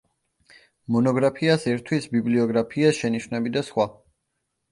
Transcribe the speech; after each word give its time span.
მონოგრაფიას 0.93 1.67
ერთვის 1.73 2.09
ბიბლიოგრაფია, 2.15 2.93
შენიშვნები 3.01 3.51
და 3.59 3.63
სხვა. 3.71 3.87